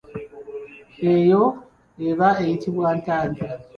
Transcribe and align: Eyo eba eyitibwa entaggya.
Eyo 1.13 1.43
eba 2.09 2.29
eyitibwa 2.41 2.87
entaggya. 2.95 3.51